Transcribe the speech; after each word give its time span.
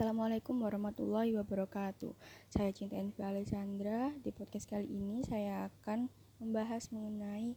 Assalamualaikum 0.00 0.64
warahmatullahi 0.64 1.36
wabarakatuh. 1.36 2.16
Saya 2.48 2.72
Cinta 2.72 2.96
Envi 2.96 3.20
Alessandra. 3.20 4.16
Di 4.24 4.32
podcast 4.32 4.64
kali 4.64 4.88
ini 4.88 5.20
saya 5.28 5.68
akan 5.68 6.08
membahas 6.40 6.88
mengenai 6.88 7.52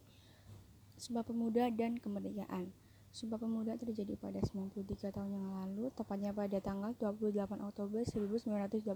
Sumpah 1.00 1.24
Pemuda 1.24 1.72
dan 1.72 1.96
Kemerdekaan. 1.96 2.68
Sumpah 3.16 3.40
Pemuda 3.40 3.80
terjadi 3.80 4.12
pada 4.20 4.44
93 4.44 4.76
tahun 5.08 5.32
yang 5.32 5.56
lalu, 5.56 5.88
tepatnya 5.96 6.36
pada 6.36 6.60
tanggal 6.60 6.92
28 6.92 7.64
Oktober 7.64 8.04
1928. 8.04 8.92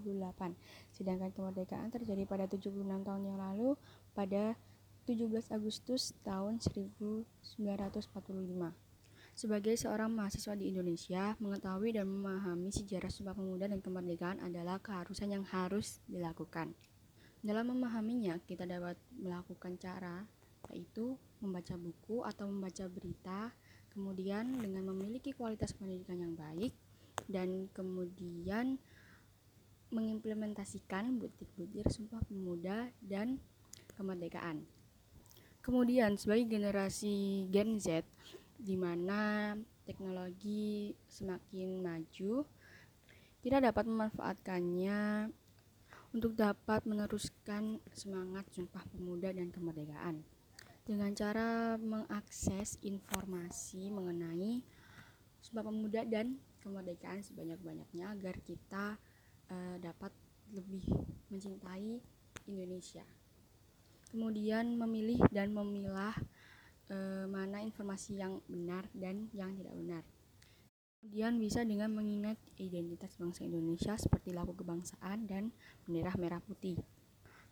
Sedangkan 0.92 1.32
kemerdekaan 1.32 1.88
terjadi 1.88 2.28
pada 2.28 2.44
76 2.52 2.84
tahun 2.84 3.32
yang 3.32 3.40
lalu, 3.40 3.80
pada 4.12 4.60
17 5.08 5.24
Agustus 5.56 6.12
tahun 6.20 6.60
1945. 6.60 8.12
Sebagai 9.38 9.78
seorang 9.78 10.10
mahasiswa 10.10 10.58
di 10.58 10.74
Indonesia, 10.74 11.38
mengetahui 11.38 11.94
dan 11.94 12.10
memahami 12.10 12.74
sejarah 12.74 13.06
Sumpah 13.06 13.38
Pemuda 13.38 13.70
dan 13.70 13.78
kemerdekaan 13.78 14.42
adalah 14.42 14.82
keharusan 14.82 15.30
yang 15.30 15.46
harus 15.46 16.02
dilakukan. 16.10 16.74
Dalam 17.38 17.70
memahaminya, 17.70 18.42
kita 18.42 18.66
dapat 18.66 18.98
melakukan 19.14 19.78
cara 19.78 20.26
yaitu 20.74 21.14
membaca 21.38 21.78
buku 21.78 22.26
atau 22.26 22.50
membaca 22.50 22.90
berita, 22.90 23.54
kemudian 23.94 24.58
dengan 24.58 24.90
memiliki 24.90 25.30
kualitas 25.30 25.70
pendidikan 25.70 26.18
yang 26.18 26.34
baik 26.34 26.74
dan 27.30 27.70
kemudian 27.70 28.74
mengimplementasikan 29.94 31.14
butir-butir 31.14 31.86
Sumpah 31.86 32.26
Pemuda 32.26 32.90
dan 33.06 33.38
kemerdekaan. 33.94 34.66
Kemudian 35.62 36.18
sebagai 36.18 36.58
generasi 36.58 37.46
Gen 37.54 37.78
Z, 37.78 38.02
di 38.58 38.74
mana 38.74 39.54
teknologi 39.86 40.92
semakin 41.06 41.78
maju, 41.78 42.42
kita 43.38 43.62
dapat 43.62 43.86
memanfaatkannya 43.86 45.30
untuk 46.10 46.34
dapat 46.34 46.82
meneruskan 46.82 47.78
semangat 47.94 48.50
Sumpah 48.50 48.82
Pemuda 48.90 49.30
dan 49.30 49.54
Kemerdekaan 49.54 50.26
dengan 50.82 51.12
cara 51.12 51.76
mengakses 51.76 52.80
informasi 52.82 53.92
mengenai 53.94 54.64
Sumpah 55.38 55.64
Pemuda 55.68 56.02
dan 56.08 56.40
Kemerdekaan 56.58 57.22
sebanyak-banyaknya 57.22 58.18
agar 58.18 58.34
kita 58.42 58.98
uh, 59.52 59.76
dapat 59.78 60.10
lebih 60.50 60.82
mencintai 61.30 62.00
Indonesia. 62.48 63.04
Kemudian 64.08 64.80
memilih 64.80 65.20
dan 65.28 65.52
memilah 65.52 66.16
e, 66.88 66.96
mana 67.28 67.62
informasi 67.62 68.18
yang 68.18 68.40
benar 68.48 68.88
dan 68.96 69.28
yang 69.36 69.54
tidak 69.54 69.74
benar. 69.76 70.02
Kemudian 70.98 71.38
bisa 71.38 71.62
dengan 71.62 71.94
mengingat 71.94 72.36
identitas 72.58 73.14
bangsa 73.14 73.46
Indonesia 73.46 73.94
seperti 73.94 74.34
lagu 74.34 74.50
kebangsaan 74.50 75.30
dan 75.30 75.54
bendera 75.86 76.10
merah 76.18 76.42
putih. 76.42 76.82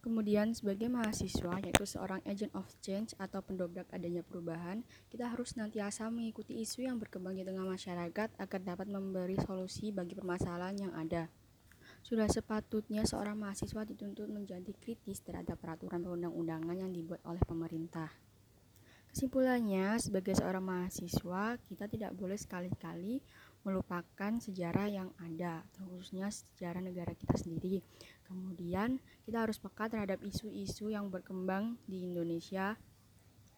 Kemudian 0.03 0.55
sebagai 0.55 0.87
mahasiswa 0.87 1.59
yaitu 1.63 1.83
seorang 1.83 2.23
agent 2.27 2.55
of 2.55 2.67
change 2.79 3.15
atau 3.19 3.43
pendobrak 3.43 3.91
adanya 3.91 4.23
perubahan, 4.23 4.87
kita 5.11 5.27
harus 5.27 5.59
nantiasa 5.59 6.07
mengikuti 6.15 6.63
isu 6.63 6.87
yang 6.87 6.99
berkembang 7.03 7.35
di 7.35 7.43
tengah 7.43 7.67
masyarakat 7.67 8.29
agar 8.39 8.61
dapat 8.63 8.87
memberi 8.87 9.35
solusi 9.43 9.91
bagi 9.91 10.15
permasalahan 10.15 10.79
yang 10.79 10.93
ada. 10.95 11.27
Sudah 12.07 12.31
sepatutnya 12.31 13.03
seorang 13.03 13.35
mahasiswa 13.35 13.83
dituntut 13.83 14.31
menjadi 14.31 14.71
kritis 14.79 15.27
terhadap 15.27 15.59
peraturan 15.59 16.07
perundang-undangan 16.07 16.87
yang 16.87 16.95
dibuat 16.95 17.19
oleh 17.27 17.43
pemerintah. 17.43 18.11
Kesimpulannya, 19.17 19.97
sebagai 19.97 20.37
seorang 20.37 20.61
mahasiswa, 20.61 21.57
kita 21.73 21.89
tidak 21.89 22.13
boleh 22.21 22.37
sekali-kali 22.37 23.25
melupakan 23.65 24.37
sejarah 24.37 24.93
yang 24.93 25.09
ada, 25.17 25.65
khususnya 25.81 26.29
sejarah 26.29 26.85
negara 26.85 27.17
kita 27.17 27.33
sendiri. 27.41 27.81
Kemudian, 28.29 29.01
kita 29.25 29.41
harus 29.41 29.57
peka 29.57 29.89
terhadap 29.89 30.21
isu-isu 30.21 30.93
yang 30.93 31.09
berkembang 31.09 31.81
di 31.89 32.05
Indonesia 32.05 32.77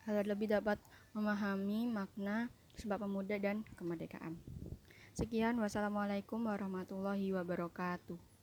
agar 0.06 0.30
lebih 0.30 0.46
dapat 0.46 0.78
memahami 1.10 1.90
makna 1.90 2.54
sebab 2.78 3.10
pemuda 3.10 3.34
dan 3.42 3.66
kemerdekaan. 3.74 4.38
Sekian, 5.10 5.58
wassalamualaikum 5.58 6.38
warahmatullahi 6.38 7.34
wabarakatuh. 7.34 8.37